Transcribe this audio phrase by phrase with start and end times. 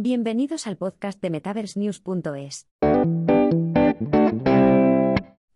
[0.00, 2.68] Bienvenidos al podcast de MetaverseNews.es.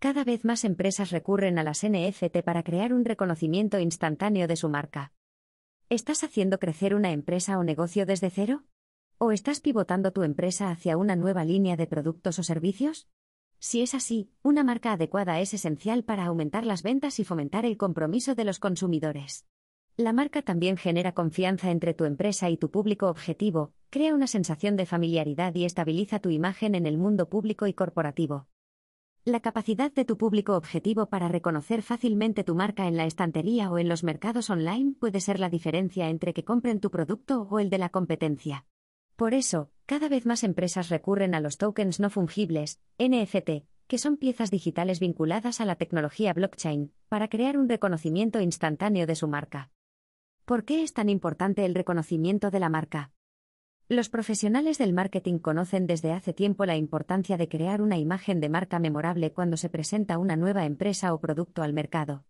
[0.00, 4.68] Cada vez más empresas recurren a las NFT para crear un reconocimiento instantáneo de su
[4.68, 5.12] marca.
[5.90, 8.64] ¿Estás haciendo crecer una empresa o negocio desde cero?
[9.16, 13.06] ¿O estás pivotando tu empresa hacia una nueva línea de productos o servicios?
[13.60, 17.76] Si es así, una marca adecuada es esencial para aumentar las ventas y fomentar el
[17.76, 19.46] compromiso de los consumidores.
[19.98, 24.74] La marca también genera confianza entre tu empresa y tu público objetivo, crea una sensación
[24.76, 28.46] de familiaridad y estabiliza tu imagen en el mundo público y corporativo.
[29.26, 33.78] La capacidad de tu público objetivo para reconocer fácilmente tu marca en la estantería o
[33.78, 37.68] en los mercados online puede ser la diferencia entre que compren tu producto o el
[37.68, 38.64] de la competencia.
[39.14, 44.16] Por eso, cada vez más empresas recurren a los tokens no fungibles, NFT, que son
[44.16, 49.70] piezas digitales vinculadas a la tecnología blockchain, para crear un reconocimiento instantáneo de su marca.
[50.52, 53.10] ¿Por qué es tan importante el reconocimiento de la marca?
[53.88, 58.50] Los profesionales del marketing conocen desde hace tiempo la importancia de crear una imagen de
[58.50, 62.26] marca memorable cuando se presenta una nueva empresa o producto al mercado.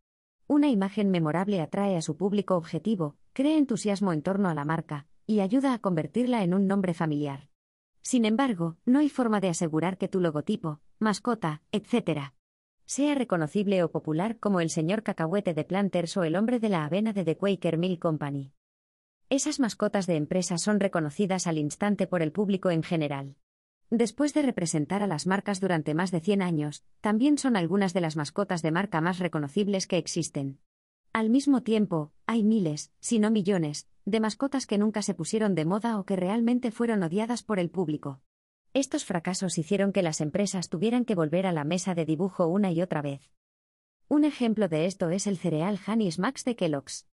[0.47, 5.09] Una imagen memorable atrae a su público objetivo, crea entusiasmo en torno a la marca,
[5.27, 7.49] y ayuda a convertirla en un nombre familiar.
[8.03, 12.35] Sin embargo, no hay forma de asegurar que tu logotipo, mascota, etc.,
[12.93, 16.85] sea reconocible o popular como el señor cacahuete de Planters o el hombre de la
[16.85, 18.53] avena de The Quaker Mill Company.
[19.31, 23.37] Esas mascotas de empresas son reconocidas al instante por el público en general.
[23.89, 28.03] Después de representar a las marcas durante más de 100 años, también son algunas de
[28.03, 30.59] las mascotas de marca más reconocibles que existen.
[31.15, 35.65] Al mismo tiempo, hay miles, si no millones, de mascotas que nunca se pusieron de
[35.65, 38.21] moda o que realmente fueron odiadas por el público.
[38.75, 42.73] Estos fracasos hicieron que las empresas tuvieran que volver a la mesa de dibujo una
[42.73, 43.31] y otra vez.
[44.09, 47.07] Un ejemplo de esto es el cereal Honey Smacks de Kellogg's.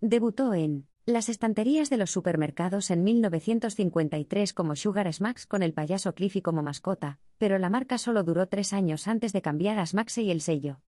[0.00, 6.14] Debutó en las estanterías de los supermercados en 1953 como Sugar Smacks con el payaso
[6.14, 10.18] Cliffy como mascota, pero la marca solo duró tres años antes de cambiar a Smacks
[10.18, 10.80] y el sello.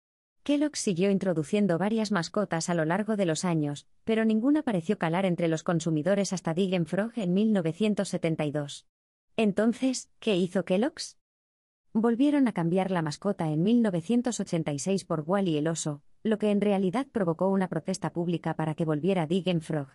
[0.41, 5.25] Kellogg siguió introduciendo varias mascotas a lo largo de los años, pero ninguna pareció calar
[5.25, 8.87] entre los consumidores hasta Dig Frog en 1972.
[9.37, 11.17] Entonces, ¿qué hizo Kellogg's?
[11.91, 17.07] Volvieron a cambiar la mascota en 1986 por Wally el oso, lo que en realidad
[17.11, 19.27] provocó una protesta pública para que volviera
[19.59, 19.89] Frog.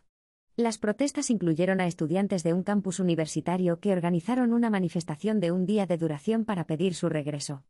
[0.56, 5.64] Las protestas incluyeron a estudiantes de un campus universitario que organizaron una manifestación de un
[5.64, 7.64] día de duración para pedir su regreso.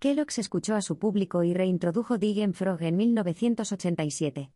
[0.00, 2.18] Kellogg's escuchó a su público y reintrodujo
[2.52, 4.52] Frog en 1987.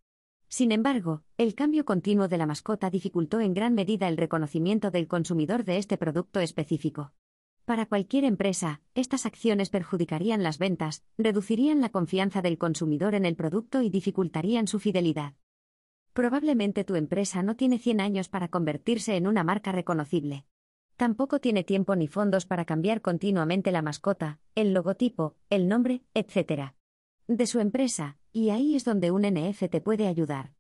[0.49, 5.07] Sin embargo, el cambio continuo de la mascota dificultó en gran medida el reconocimiento del
[5.07, 7.13] consumidor de este producto específico.
[7.67, 13.37] Para cualquier empresa, estas acciones perjudicarían las ventas, reducirían la confianza del consumidor en el
[13.37, 15.35] producto y dificultarían su fidelidad.
[16.15, 20.47] Probablemente tu empresa no tiene 100 años para convertirse en una marca reconocible.
[20.97, 26.73] Tampoco tiene tiempo ni fondos para cambiar continuamente la mascota, el logotipo, el nombre, etc.
[27.27, 30.53] de su empresa, y ahí es donde un NFT puede ayudar.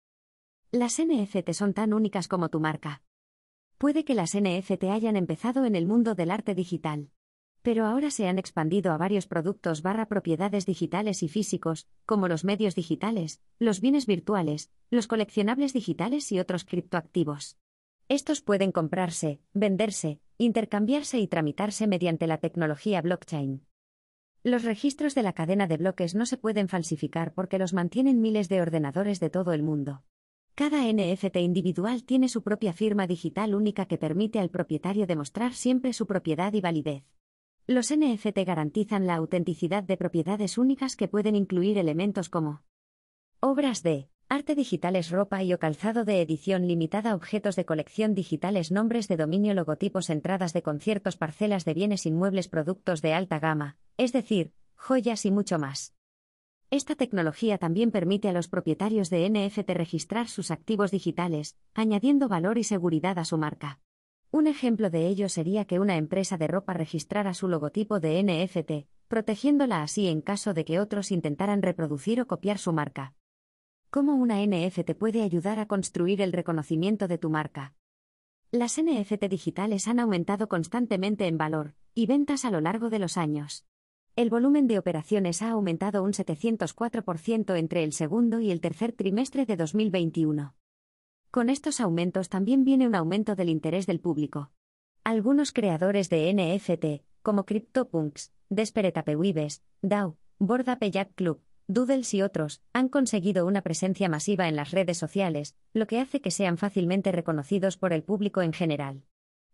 [0.73, 3.03] Las NFT son tan únicas como tu marca.
[3.79, 7.11] Puede que las NFT hayan empezado en el mundo del arte digital.
[7.63, 12.45] Pero ahora se han expandido a varios productos barra propiedades digitales y físicos, como los
[12.45, 17.59] medios digitales, los bienes virtuales, los coleccionables digitales y otros criptoactivos.
[18.09, 23.68] Estos pueden comprarse, venderse, intercambiarse y tramitarse mediante la tecnología blockchain.
[24.45, 28.49] Los registros de la cadena de bloques no se pueden falsificar porque los mantienen miles
[28.49, 30.05] de ordenadores de todo el mundo.
[30.55, 35.93] Cada NFT individual tiene su propia firma digital única que permite al propietario demostrar siempre
[35.93, 37.05] su propiedad y validez.
[37.67, 42.63] Los NFT garantizan la autenticidad de propiedades únicas que pueden incluir elementos como
[43.41, 48.71] obras de arte digitales, ropa y o calzado de edición limitada, objetos de colección digitales,
[48.71, 53.77] nombres de dominio, logotipos, entradas de conciertos, parcelas de bienes inmuebles, productos de alta gama,
[53.99, 55.95] es decir, joyas y mucho más.
[56.71, 62.59] Esta tecnología también permite a los propietarios de NFT registrar sus activos digitales, añadiendo valor
[62.59, 63.81] y seguridad a su marca.
[64.31, 68.87] Un ejemplo de ello sería que una empresa de ropa registrara su logotipo de NFT,
[69.09, 73.15] protegiéndola así en caso de que otros intentaran reproducir o copiar su marca.
[73.91, 77.75] ¿Cómo una NFT puede ayudar a construir el reconocimiento de tu marca?
[78.53, 83.17] Las NFT digitales han aumentado constantemente en valor y ventas a lo largo de los
[83.17, 83.65] años.
[84.19, 89.47] El volumen de operaciones ha aumentado un 704% entre el segundo y el tercer trimestre
[89.47, 90.57] de 2021.
[91.31, 94.51] Con estos aumentos también viene un aumento del interés del público.
[95.05, 100.81] Algunos creadores de NFT, como CryptoPunks, Desperate Apewibes, DAO, Borda
[101.15, 106.01] Club, Doodles y otros, han conseguido una presencia masiva en las redes sociales, lo que
[106.01, 109.05] hace que sean fácilmente reconocidos por el público en general.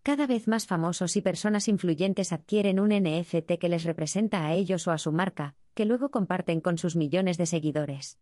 [0.05, 4.87] Cada vez más famosos y personas influyentes adquieren un NFT que les representa a ellos
[4.87, 8.19] o a su marca, que luego comparten con sus millones de seguidores.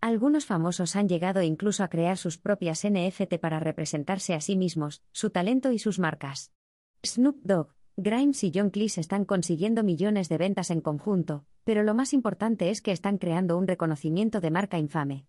[0.00, 5.02] Algunos famosos han llegado incluso a crear sus propias NFT para representarse a sí mismos,
[5.10, 6.52] su talento y sus marcas.
[7.04, 11.92] Snoop Dogg, Grimes y John Cleese están consiguiendo millones de ventas en conjunto, pero lo
[11.92, 15.26] más importante es que están creando un reconocimiento de marca infame.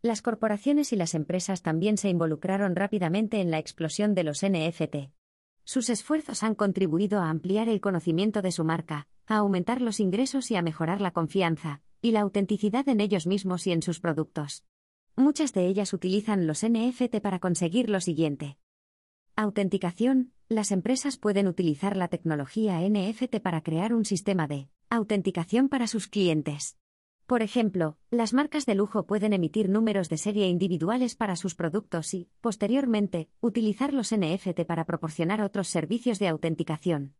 [0.00, 5.10] Las corporaciones y las empresas también se involucraron rápidamente en la explosión de los NFT.
[5.64, 10.52] Sus esfuerzos han contribuido a ampliar el conocimiento de su marca, a aumentar los ingresos
[10.52, 14.64] y a mejorar la confianza y la autenticidad en ellos mismos y en sus productos.
[15.16, 18.56] Muchas de ellas utilizan los NFT para conseguir lo siguiente.
[19.34, 20.32] Autenticación.
[20.48, 26.06] Las empresas pueden utilizar la tecnología NFT para crear un sistema de autenticación para sus
[26.06, 26.78] clientes.
[27.28, 32.14] Por ejemplo, las marcas de lujo pueden emitir números de serie individuales para sus productos
[32.14, 37.16] y, posteriormente, utilizar los NFT para proporcionar otros servicios de autenticación.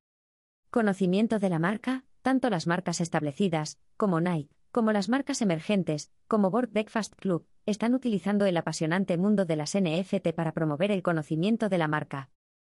[0.71, 6.51] Conocimiento de la marca, tanto las marcas establecidas, como Nike, como las marcas emergentes, como
[6.51, 11.69] Board Breakfast Club, están utilizando el apasionante mundo de las NFT para promover el conocimiento
[11.69, 12.31] de la marca.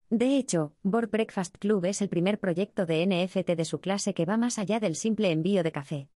[0.09, 4.23] De hecho, Board Breakfast Club es el primer proyecto de NFT de su clase que
[4.23, 6.09] va más allá del simple envío de café.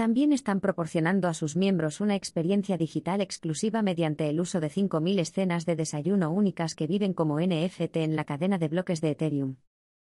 [0.00, 5.18] También están proporcionando a sus miembros una experiencia digital exclusiva mediante el uso de 5.000
[5.18, 9.56] escenas de desayuno únicas que viven como NFT en la cadena de bloques de Ethereum.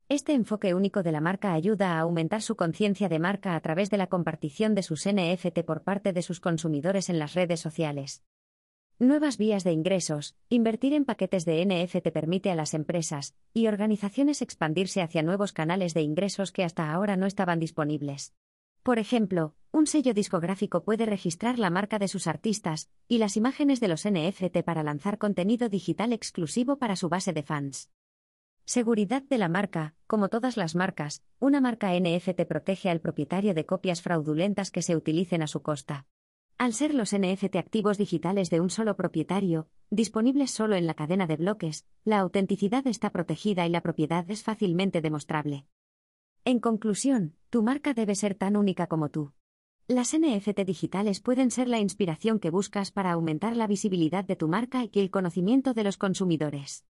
[0.08, 3.88] Este enfoque único de la marca ayuda a aumentar su conciencia de marca a través
[3.88, 8.24] de la compartición de sus NFT por parte de sus consumidores en las redes sociales.
[8.98, 10.34] Nuevas vías de ingresos.
[10.48, 15.94] Invertir en paquetes de NFT permite a las empresas y organizaciones expandirse hacia nuevos canales
[15.94, 18.34] de ingresos que hasta ahora no estaban disponibles.
[18.84, 23.80] Por ejemplo, un sello discográfico puede registrar la marca de sus artistas y las imágenes
[23.80, 27.90] de los NFT para lanzar contenido digital exclusivo para su base de fans.
[28.66, 29.94] Seguridad de la marca.
[30.06, 34.96] Como todas las marcas, una marca NFT protege al propietario de copias fraudulentas que se
[34.96, 36.06] utilicen a su costa.
[36.58, 41.26] Al ser los NFT activos digitales de un solo propietario, disponibles solo en la cadena
[41.26, 45.64] de bloques, la autenticidad está protegida y la propiedad es fácilmente demostrable.
[46.46, 49.32] En conclusión, tu marca debe ser tan única como tú.
[49.88, 54.46] Las NFT digitales pueden ser la inspiración que buscas para aumentar la visibilidad de tu
[54.46, 56.84] marca y el conocimiento de los consumidores.